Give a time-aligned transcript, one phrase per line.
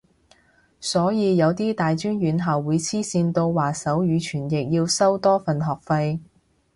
[0.79, 6.19] 所以有啲大專院校會黐線到話手語傳譯要收多份學費